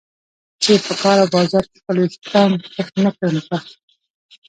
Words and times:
چې 0.63 0.71
په 0.85 0.93
کار 1.01 1.17
او 1.21 1.27
بازار 1.35 1.63
کې 1.71 1.77
خپل 1.81 1.95
ویښتان 1.99 2.49
پټ 2.75 2.87
نه 3.05 3.11
کړم. 3.17 3.35
په 3.47 3.57